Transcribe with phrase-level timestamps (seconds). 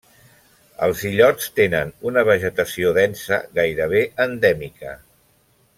[0.85, 4.99] Els illots tenen una vegetació densa gairebé endèmica.